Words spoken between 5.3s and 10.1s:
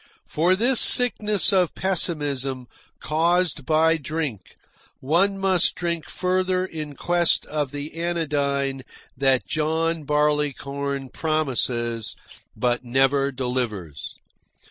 must drink further in quest of the anodyne that John